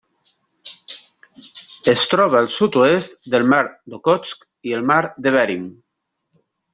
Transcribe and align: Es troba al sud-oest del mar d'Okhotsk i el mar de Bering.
Es 1.93 2.05
troba 2.13 2.39
al 2.41 2.49
sud-oest 2.55 3.13
del 3.33 3.45
mar 3.53 3.61
d'Okhotsk 3.95 4.47
i 4.71 4.77
el 4.79 4.89
mar 4.93 4.99
de 5.27 5.35
Bering. 5.37 5.69